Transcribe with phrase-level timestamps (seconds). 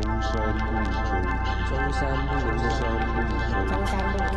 [0.00, 1.10] 中山路周
[1.68, 3.18] 中山路。
[3.66, 4.36] 中山路中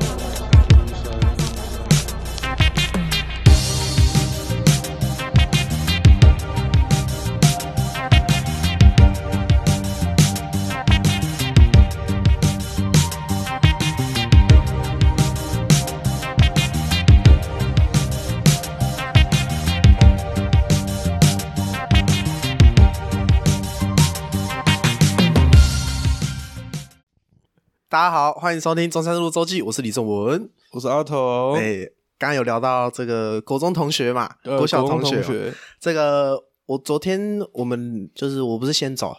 [27.97, 30.51] 大家好，欢迎收听中山路周记，我是李正文。
[30.71, 31.79] 我是阿头，哎、
[32.19, 39.17] 刚刚有聊到这个国中同学嘛，呃国小同学，这个我昨天我们就是我不是先走，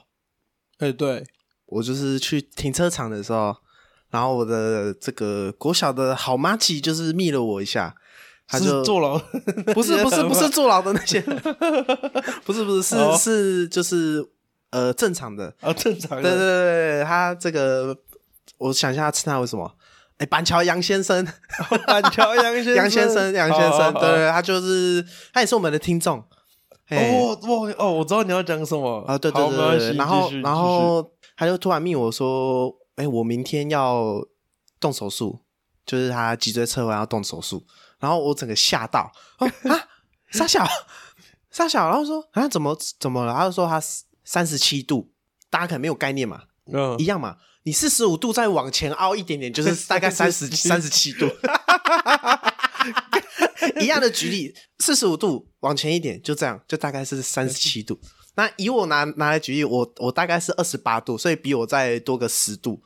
[0.77, 1.23] 哎，对，
[1.65, 3.55] 我就是去停车场的时候，
[4.11, 7.95] 然后我的这个国小的好妈吉就是密了我一下，
[8.47, 9.17] 他就是坐牢，
[9.73, 11.19] 不是不是不是坐牢的那些，
[12.45, 13.17] 不是不是是、哦。
[13.17, 14.23] 是就是
[14.69, 17.97] 呃正常的，啊，正常对对对，他这个
[18.57, 19.75] 我想一下称他为什么？
[20.17, 21.23] 哎，板桥杨先生，
[21.85, 26.23] 板桥杨先生，杨先生，杨先生，对对，他就是他也是我们的听众。
[26.87, 34.25] 哎哦，我哦，我知道你要讲什么啊，对对对然后然后他就突然密我说，哎，我明天要
[34.79, 35.41] 动手术，
[35.85, 37.63] 就是他脊椎侧弯要动手术，
[37.99, 39.87] 然后我整个吓到，哦啊，
[40.31, 40.65] 傻小，
[41.51, 43.35] 傻小，然后说啊，怎么怎么了？
[43.35, 43.79] 他就说他
[44.23, 45.11] 三十七度，
[45.49, 47.37] 大家可能没有概念嘛，嗯一样嘛。
[47.67, 51.29] 你四十五度再往前凹一点点，就是 大概三十三十七度，
[53.81, 57.99] 一样的举例，四十五度往前一点，就这样，就大概是三十七度。
[58.35, 62.81] 那以我拿拿来举例，我我大概是二十八度，所以比我再多个十度。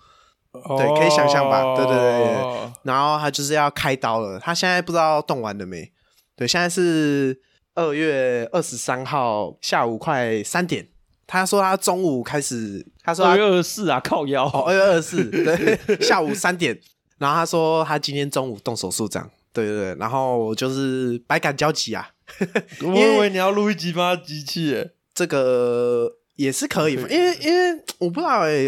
[0.52, 5.92] 对可以想象吧对对对对哦然后他就是要开刀了，他现在不知道动完了没？
[6.36, 7.40] 对，现在是
[7.76, 10.88] 二月二十三号下午快三点。
[11.40, 16.78] 他说他中午开始，他说他二月二十四啊，靠腰，哦，二月二十四，对， 下午三点。
[17.18, 19.96] 然后他说他今天中午动手术，这样，对对对。
[19.96, 22.10] 然后我就是百感交集啊，
[22.82, 28.66] 我以为 你要录一集吗机器耶，这个也是可以，因为因为我不知道哎、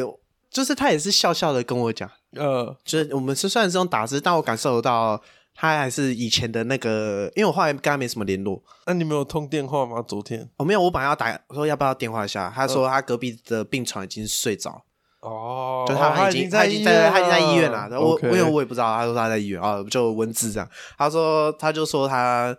[0.50, 5.22] 就是他也是笑笑的跟我讲，呃，就是我们是虽然是用打字，但我感受得到
[5.56, 8.62] 他还是以前的那个，因为我后来跟他没什么联络。
[8.86, 10.03] 那你没有通电话吗？
[10.08, 10.50] 昨天？
[10.58, 14.84] 哦，没有，我本来要打，我说要不要电话一下，他说他隔壁的病床已经睡着，
[15.22, 17.88] 哦，就他他已经在已经在他已经在医院了。
[17.92, 20.68] 我 OK 因为我也不知道，他说他在医院啊，就文字这样。
[20.97, 22.56] 他说他就说他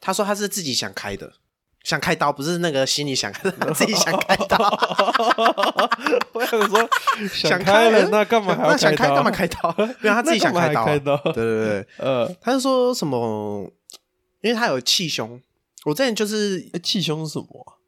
[0.00, 1.32] 他说他是自己想开的，
[1.86, 3.32] 想开刀，不是那个心里想
[3.72, 4.58] 自己想开刀。
[6.34, 6.88] 我想说，
[7.32, 9.14] 想开了，那干嘛还要那想开刀？
[9.14, 9.72] 干嘛开刀？
[10.00, 10.84] 没有，他自己想开刀啊。
[10.84, 13.70] 还开刀对对对，呃，他就说什么，
[14.40, 15.40] 因为他有气胸。
[15.84, 17.78] 我之前就是欸气胸是什么啊？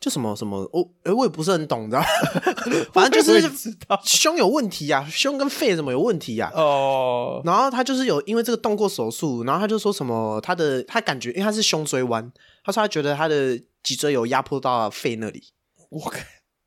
[0.00, 2.02] 就什么什么，我诶我也不是很懂，你知道？
[2.94, 6.50] 反正就是胸有问题啊，胸跟肺怎么有问题啊？
[6.54, 12.32] 哦，然后他就是有因为这个动过手术，然后他就说什么他的他感觉，因为他是胸椎弯，
[12.64, 15.42] 他说他觉得他的脊椎有压迫到肺那里。
[15.90, 16.18] 我靠，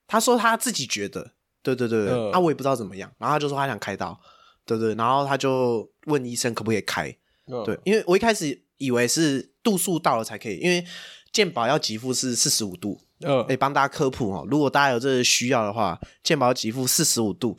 [0.07, 1.31] 他说他自己觉得，
[1.61, 4.19] 对对对啊我也不知道怎么样，然后他就说他想开刀，
[4.65, 7.15] 对对，然后他就问医生可不可以开，
[7.47, 10.83] 嗯对，，因为我一开始以为是度数到了才可以，因为
[11.31, 17.57] 健保要给付是四十五度，呃哎，帮大家科普哦，如果大家有这个需要的话，健保给付四十五度。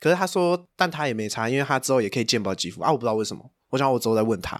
[0.00, 3.50] 可是他说，但他也没差，因为他之后也可以健保给付啊，我不知道为什么。
[3.70, 4.56] 我想我之后再问他，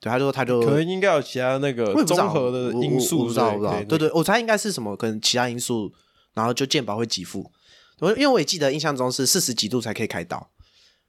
[0.00, 3.84] 对，他就说他就可能应该有其他那个综合的因素，我不知道，我不知道。
[3.84, 5.92] 对对，我猜应该是什么，可能其他因素，
[6.34, 7.52] 然后就健保会给付。
[8.00, 10.48] 我因为我也记得印象中是四十几度才可以开刀，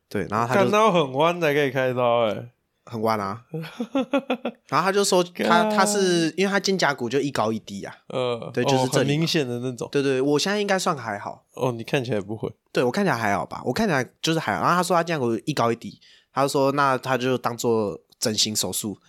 [0.10, 2.50] 对，然后他就看到很弯才可以开刀，哎，
[2.90, 3.42] 很弯啊，
[4.68, 9.88] 然后他就说他他是因为他肩胛骨就一高一低啊，呃，对就是很明显的那种。
[9.92, 14.62] 对对，我现在应该算还好，哦，你看起来不会，对我看起来还好吧，我看起来就是还好。
[14.62, 16.00] 然后他说他肩胛骨一高一低，
[16.34, 18.98] 他就说那他就当做整形手术。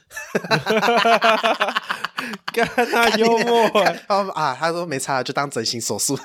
[2.53, 6.19] 干他幽默，哎，他说啊，他说没差，就当整形手术。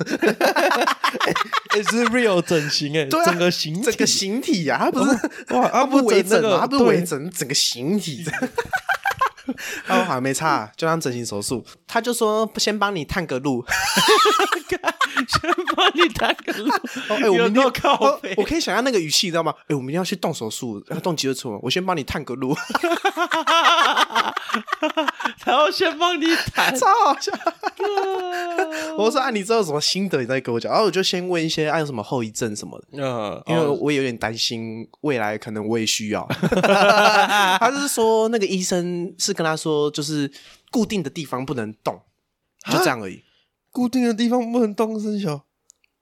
[1.76, 5.12] 也 是 real 整形，哎，对啊整个形体，整个形体啊，他不是
[5.56, 8.26] 哇，他不是微整啊啊，他不是微，整整个形体。
[9.86, 11.64] 他说好像没差，就当整形手术。
[11.88, 13.64] 他就说先帮你探个路。
[15.28, 16.70] 先帮你探个路，
[17.08, 19.54] 哦，哎、我有明天够靠哦我可以想象那个语气，你知道吗？
[19.68, 22.54] 哎、我明天要去动手术，要动脊椎侧弯，我先帮你探个路，
[25.46, 27.32] 然后先帮你弹，超好笑。
[28.98, 30.72] 我说啊，你知道什么心得，你再跟我讲。
[30.72, 36.26] 然后我就先问一些，啊，有什么后遗症什么的，嗯，因为哦我也有点担心未来可能我也需要。
[37.60, 40.32] 他就是说那个医生是跟他说，就是
[40.72, 42.02] 固定的地方不能动，
[42.72, 43.24] 就这样而已。
[43.72, 45.42] 固定的地方不能动，生小。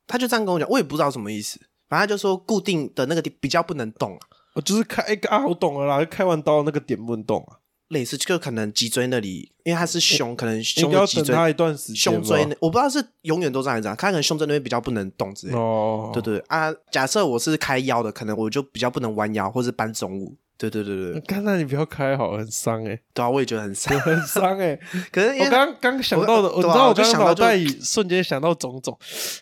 [0.05, 1.57] 他就这样跟我讲，我也不知道什么意思，
[1.87, 4.19] 反正他就说固定的那个地比较不能动啊，
[4.53, 7.57] 我就是开一个啊，我懂了啦，开完刀那个点不能动啊，
[7.93, 11.95] 类似就可能脊椎那里，因为他是胸，可能胸的脊椎、一段时间。
[11.95, 15.59] 胸椎那，我不知道是永远都这样这样，他可能胸椎那边比较不能动之类的。
[15.59, 20.35] 哦，对对啊，假设我是开腰的，可能我就比较不能弯腰或是搬重物。
[20.55, 23.97] 对对对对，刚才你不要开好，很伤哎，对啊，我也觉得很伤。
[24.01, 24.79] 很伤哎。
[25.11, 28.97] 可是我刚刚想到的，我我知道我我刚刚脑袋里瞬间想到种种，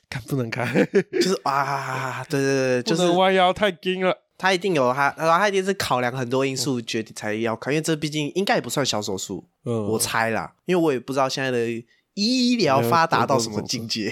[0.10, 0.66] 看不能开，
[1.12, 4.18] 就是啊，对 对对，不就是能弯腰，太硬了。
[4.42, 11.68] 他一定有他，然后他一定是考量很多因素决定才要开，因为这毕竟应该也不算小手术，嗯，我猜啦，因为我也不知道现在的
[12.16, 14.12] 医疗发达到什么境界，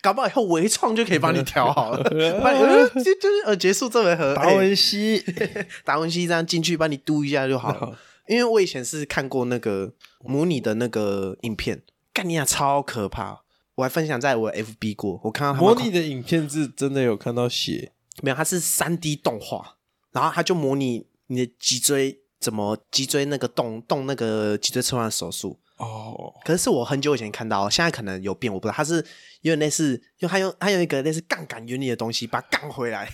[0.00, 2.02] 搞不好以后微创就可以帮你调好了，
[2.40, 5.20] 帮你呃就就是呃结束这回合，达哎文西，
[5.84, 7.98] 达文西这样进去帮你嘟一下就好了。
[8.28, 9.92] 因为我以前是看过那个
[10.24, 11.82] 模拟的那个影片，
[12.12, 13.40] 干你俩超可怕，
[13.74, 17.92] 我还分享在我 FB 过，我看到他模拟的影片是真的有看到血，
[18.22, 19.76] 没有，它是三 D 动画，
[20.12, 25.58] 然后它就模拟你的脊椎怎么脊椎那个动动那个脊椎侧弯的手术。
[25.76, 28.74] 哦，可是是我很久以前看到，现在可能有变，我不知道。
[28.74, 28.94] 它是
[29.42, 33.10] 有点类似，因为它用它用一个类似杠杆原理的东西把它杠回来，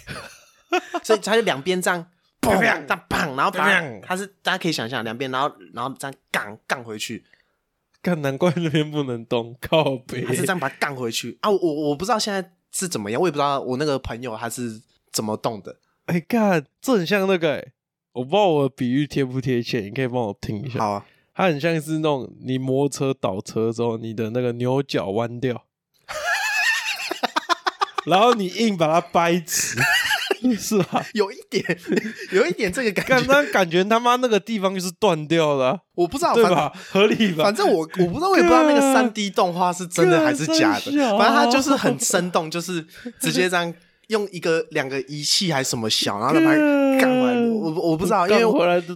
[1.02, 2.06] 所以它就两边这样
[2.40, 7.24] 砰这样砰，然后把它它是大家可以想象两边，然后然后这样杠杠回去，
[8.00, 11.50] 看难怪那边不能动， 靠北还是这样把它杠回去啊？
[11.50, 14.80] 我我不知道现在是怎么样，我也不知道我那个朋友他是
[15.12, 15.76] 怎么动的。
[16.06, 17.72] 哎，干，这很像那个哎，
[18.12, 20.78] 我不知道我的比喻贴不贴切，你可以帮我听一下。
[20.80, 25.64] 好啊，它很像是那种你摩托车倒车之后，你的那个牛角弯掉，
[28.06, 29.78] 然后你硬把它掰直，
[30.58, 31.06] 是吧？
[31.14, 31.64] 有一点
[32.32, 36.72] 有一点这个感干，觉，那感觉他妈那个地方就是断掉了啊、我不知道，对吧？
[36.90, 37.44] 合理吧？
[37.44, 40.90] 反正我我不知道，我也不知道那个三 D 动画是真的还是假的。
[41.16, 42.84] 反正它就是很生动，就是
[43.20, 43.72] 直接这样
[44.12, 46.50] 用一个两个仪器还是什么小，然后把它
[47.00, 47.50] 干完。
[47.50, 48.42] 我我不知道，因为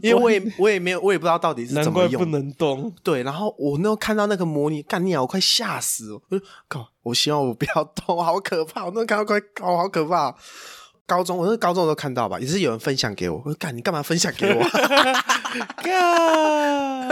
[0.02, 2.30] 因为我也我也没有我也不知道到底是难怪不怎么用。
[2.32, 2.92] 能动。
[3.02, 6.20] 对，然后我那时候看到那个模拟，干你啊，我快吓死了！
[6.28, 8.84] 我就靠，我希望我不要动，好可怕！
[8.84, 10.36] 我那时候看到快，哦，好可怕！
[11.06, 13.38] 高中，我那高中我都看到吧，也是有人分享给我。
[13.38, 14.60] 我说干，你干嘛分享给我？
[15.82, 17.08] 干，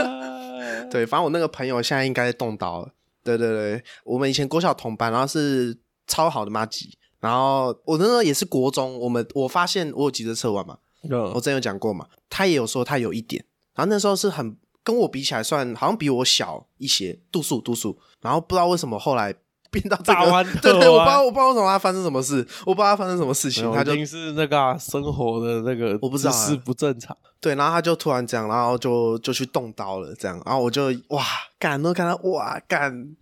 [0.91, 2.89] 对，反正我那个朋友现在应该动刀了。
[3.23, 5.75] 对对对，我们以前国小同班，然后是
[6.05, 6.95] 超好的妈吉。
[7.25, 10.77] 然后我那时候也是国中，我们我发现我有急着测完嘛，
[11.09, 13.43] 我嗯，之前有讲过嘛，他也有说他有一点，
[13.73, 19.33] 然后那时候是很跟我比起来算好像比我小一些，度数度数，然后不知道为什么后来
[19.71, 27.17] 变到这个，大弯对对，我不知道我不知道为什么他发生什么事，我不知道他发生什么事情，他就他一定是那个啊、生活的那个我不知道啊姿势不正常。
[27.41, 31.23] 对，然后他就突然这样，然后就就去动刀了，这样，然后我就哇
[31.57, 33.15] 干，都看到哇干，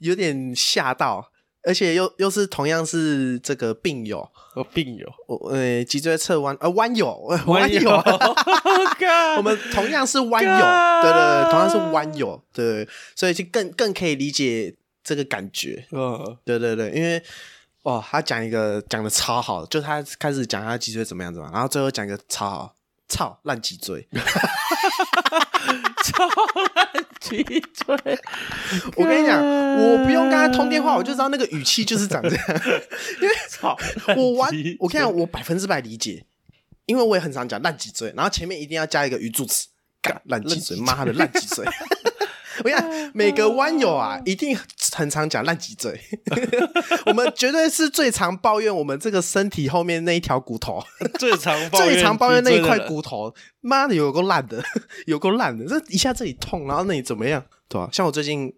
[0.00, 1.30] 有点吓到，
[1.66, 4.20] 而且又又是同样是这个病友，
[4.54, 7.90] 哦病友，我呃脊椎侧弯呃弯友呃弯友，
[9.00, 9.34] 干。
[9.36, 11.02] 我们同样是弯友，干。
[11.02, 14.72] 对对对，同样是弯友，对，所以就更更可以理解
[15.02, 17.20] 这个感觉，嗯，对对对，因为
[17.82, 22.75] 哦，他讲一个讲的超好，就他开始讲他脊椎怎么样怎么样，然后最后讲一个超好，
[23.08, 24.06] 操烂脊椎，
[26.02, 26.28] 操
[26.74, 28.18] 烂脊椎。
[28.96, 32.46] 我跟你讲，我不用跟他通电话，我就知道那个语气就是长这样，
[33.22, 33.76] 因为操，
[34.16, 36.24] 我完我跟你讲，我百分之百理解，
[36.86, 39.68] 因为我也很常讲烂脊椎，然后前面一定要加一个语助词，
[40.02, 41.64] 干烂脊椎，妈的烂脊椎。
[42.58, 44.56] 我跟你讲，每个弯友啊，一定
[44.92, 45.98] 很常讲烂脊椎。
[47.06, 50.82] 我们绝对是最常抱怨我们这个身体后面那一条骨头，
[51.18, 54.62] 最常抱怨最常抱怨那一块骨头，妈的有够烂的，
[55.06, 55.66] 有够烂的。
[55.66, 57.44] 这一下这里痛，然后那里怎么样？
[57.68, 58.52] 对吧、像我最近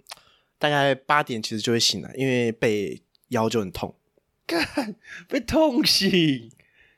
[0.59, 3.95] 大概八点其实就会醒来，因为被腰就很痛。
[4.47, 4.95] 干
[5.29, 6.51] 被痛醒。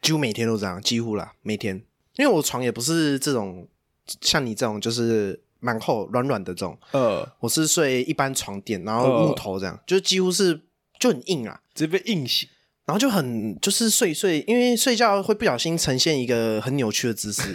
[0.03, 1.83] 几乎每天都这样，几乎啦，每天。
[2.17, 3.69] 因为我床也不是这种
[4.23, 10.61] 像你这种，就是蛮厚软软的这种，呃，我是睡一般床垫，然后木头这样，就几乎是
[10.99, 12.49] 就很硬啊，直接被硬醒。
[12.87, 17.55] 然后就很就是睡一睡，因为睡觉会不小心呈现一个很扭曲的姿势，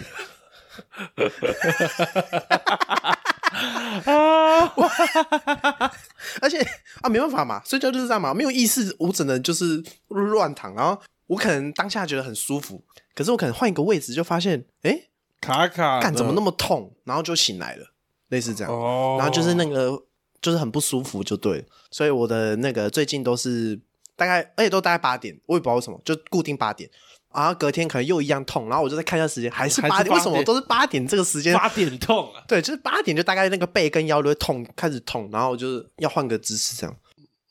[4.06, 4.72] 啊！
[6.40, 6.58] 而且
[7.02, 12.82] 啊没办法嘛，睡觉就是这样嘛，没有意识，我只能就是乱躺，然后我可能当下觉得很舒服，
[13.14, 14.98] 可是我可能换一个位置就发现，哎，
[15.42, 17.92] 卡卡的，干怎么那么痛，然后就醒来了，
[18.28, 18.72] 类似这样。
[18.72, 19.16] 哦？
[19.18, 20.02] 然后就是那个
[20.40, 21.64] 就是很不舒服，就对了。
[21.90, 23.80] 所以我的那个最近都是
[24.16, 26.90] 大概，而且都大概八点，我也不知道为什么，就固定八点。
[27.34, 31.52] 然后隔天可能又一样痛，然后我就再看一下时间，还是八点，为什么都是八点这个时间？
[31.54, 32.42] 八点痛啊！
[32.48, 36.96] 对，就是八点就大概那个背跟腰都会痛，开始痛，然后我就是要换个姿势这样，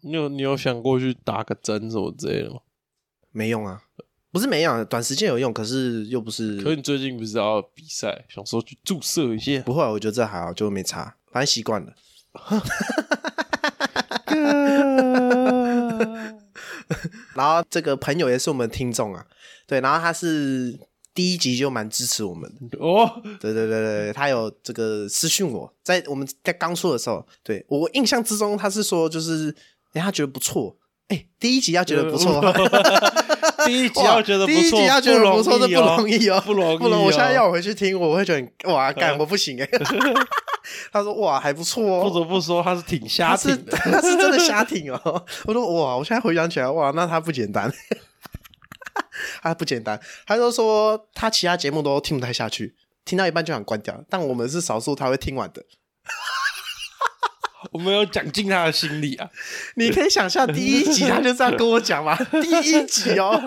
[0.02, 2.62] 你有你有想过去打个针什么之类的吗？
[3.32, 3.84] 没用啊，
[4.36, 9.62] 不是没用啊，短时间有用，可是又不是，可是你最近不是要比赛，想说去注射一些？
[9.62, 11.94] 不会啊，我觉得这还好，就没差，反正习惯了。
[17.34, 19.26] 然后这个朋友也是我们听众啊，
[19.66, 20.78] 对，然后他是
[21.14, 29.56] 第一集就蛮支持我们的，哦，对对对对，他有这个私讯我，在我们在刚说的时候，对我印象之中他是说就是，
[29.94, 30.76] 哎，他觉得不错，
[31.08, 32.42] 哎，第一集他觉得不错，
[33.66, 37.06] 第一集要觉得不第一错，集要觉得不错，这 不容易哦，不容易哦不容易。
[37.06, 39.70] 我现在要我回去听，我会觉得哇，干我不行哎。
[40.92, 43.78] 他说哇还不错哦不哦，得不说他是挺瞎他是挺的。
[43.78, 45.26] 他是真的瞎挺哦。
[45.46, 47.72] 我说哇，我现在回想起来哇，那他不简单，
[49.44, 50.00] 他不简单。
[50.26, 52.74] 他就说他其他节目都听不太下去，
[53.06, 55.64] 听到一半就想关掉，但我们是少数他会听完的。
[57.72, 59.30] 我没有讲进他的心里啊，
[59.76, 63.40] 你可以想象第一集他就这样跟我讲嘛， 第一集哦，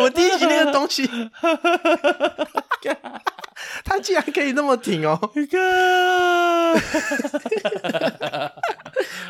[0.00, 1.08] 我第一集那个东西，
[3.84, 5.18] 他竟然可以那么挺哦，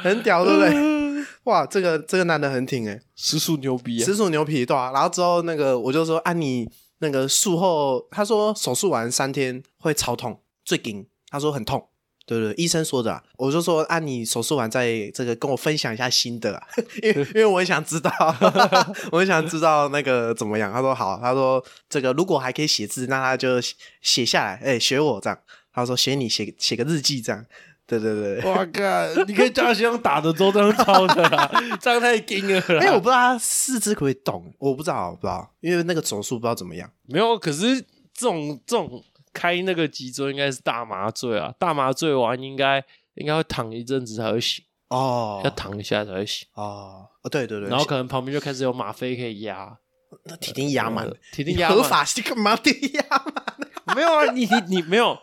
[0.02, 1.25] 很屌，对不对？
[1.44, 4.04] 哇，这个这个男的很挺哎，实属牛逼啊！
[4.04, 4.90] 实属牛皮对啊。
[4.92, 11.88] 然后之后那个我就说啊，你那个术后，他说手术完三天会超痛，最紧，他说很痛。
[12.26, 16.66] 对对，医生说的、啊，我就说啊，你手术完再这个跟我分享一下心得啊，
[17.00, 18.11] 因为因为我很想知道，
[19.12, 20.73] 我很想知道那个怎么样。
[20.73, 25.38] 他说好，他说这个如果还可以写字，那他就写写下来，哎、学我这样。
[25.73, 27.45] 他说写你写写个日记这样，
[27.87, 28.40] 对对对。
[28.50, 29.25] 哇靠！
[29.26, 31.49] 你可以叫他先用打的周章抄的啦，
[31.80, 32.80] 这样太硬了啦。
[32.80, 36.90] 哎、我不知道他四肢可不可以动，我不知道，我不知道，因为那个手术不知道怎么样。
[37.06, 37.78] 没有，可是
[38.14, 39.04] 这种这种
[39.37, 42.83] 开那个脊椎应该是大麻醉啊，大麻醉完应该
[43.16, 45.43] 应该会躺一阵子才会醒，哦。
[45.45, 47.07] 要躺一下才会醒，哦。
[47.23, 49.76] 哦，对对对，然后可能旁边就开始有吗啡可以压，
[50.25, 51.05] 那铁定压满。
[51.07, 52.57] 呃，铁定合法是干嘛？
[52.57, 53.95] 铁定压满？
[53.95, 55.19] 没有啊，你你你没有，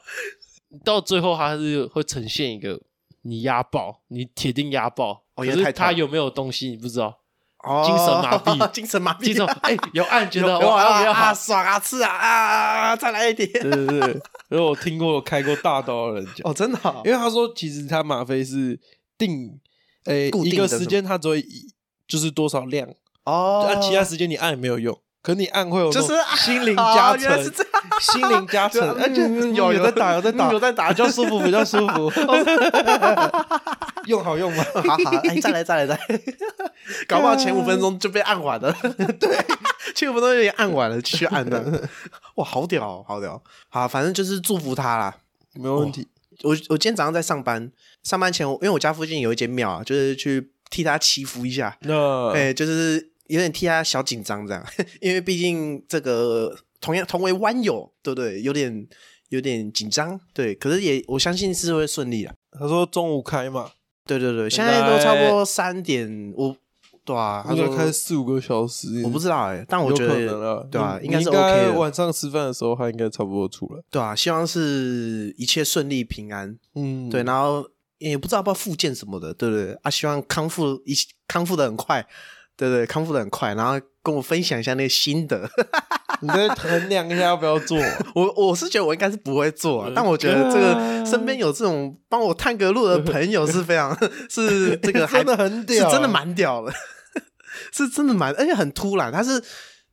[0.86, 2.79] 到最后它是会呈现一个
[3.24, 7.17] 你压爆，你铁定压爆，可是哦因为太痛它有没有东西你不知道，哦
[7.86, 8.72] 精神麻痹。
[8.72, 13.50] 精神麻痹，精神哎有按觉有得哇啊比较爽啊，刺啊啊，再来一点。
[13.51, 14.10] 对对对，
[14.51, 18.79] 因为我听过开过大刀的人讲，哦，真的哦，因为他说其实他吗啡是
[19.17, 19.60] 定，
[20.05, 21.74] 诶、一个时间他只会以
[22.08, 22.88] 就是多少量，
[23.24, 23.65] 哦。
[23.70, 27.51] 按其他时间你按也没有用，可你按会有就是啊心灵哦加成是，
[28.01, 32.12] 心灵加成，而且嗯有有有在打有在打嗯有在打比较舒服比较舒服，
[34.06, 34.63] 用好用吗？
[34.75, 36.22] 好好，哎，再来再来再来，
[37.08, 38.72] 搞不好前五分钟就被按完了。
[39.20, 39.30] 对，
[39.96, 41.89] 前五分钟就被按完了，继续按的。
[42.36, 43.42] 哇，好屌哦，好屌！
[43.70, 45.15] 好，反正就是祝福他啦。
[45.53, 46.06] 没有问题，
[46.44, 47.72] 我我今天早上在上班，
[48.03, 51.77] 上班前我因为我家附近有一间庙啊，就是去替他祈福一下。
[51.82, 54.65] 那哎、就是有点替他小紧张这样，
[55.01, 58.42] 因为毕竟这个同样同为弯友，对不对？
[58.42, 58.88] 有点
[59.30, 60.53] 有点紧张，对。
[60.56, 62.34] 可是也我相信是会顺利啊。
[62.51, 63.72] 他说中午开嘛，
[64.06, 66.56] 对对对，现在都差不多三点，我
[67.06, 73.82] 对啊，他说开四五个小时，我不知道哎、但我觉得对啊，应该是 OK，晚上吃饭的时候，他应该差不多出来。
[73.89, 79.74] 对啊，希望是一切顺利平安，嗯，对，然后也不知道要不要复健什么的，对不对？
[79.82, 80.94] 啊，希望康复一
[81.27, 82.06] 康复的很快，
[82.55, 85.50] 对对，康复的很快，然后跟我分享一下那个心得。
[86.22, 87.77] 你再衡量一下要不要做。
[88.15, 93.93] 我我是觉得我应该是不会做、啊，但我觉得这个身边有这种帮我探个路的朋友是非常
[94.29, 95.86] 是这个还真的很屌。
[95.86, 96.72] 啊是真的蛮屌的，
[97.74, 99.43] 是真的蛮，而且很突然，他是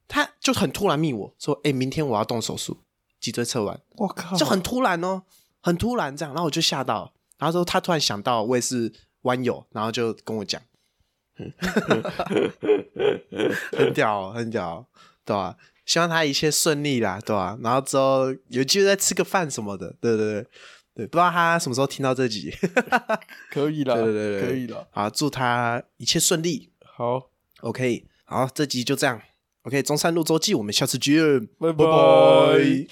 [0.07, 2.79] 他就很突然密我说，哎、明天我要动手术，
[3.21, 5.23] 脊椎侧弯，我靠，就很突然哦，
[5.61, 10.61] 很突然这样，然后我就吓到，然后说他突然想到我也是弯友，然后就跟我讲，
[13.77, 14.87] 很屌哦，很屌哦，
[15.25, 15.57] 对吧、
[15.87, 20.47] 希望他一切顺利啦，对吧、然后之后有机会再吃个饭什么的，对对对
[20.95, 22.53] 对，不知道他什么时候听到这集，
[23.51, 24.87] 可以了，对对对对可以了。
[24.91, 26.71] 好，祝他一切顺利。
[26.85, 27.31] 好
[27.61, 29.21] ，，OK，好，这集就这样
[29.63, 31.73] ，OK，中山路周记，我们下次见，拜拜。
[31.73, 32.87] 拜拜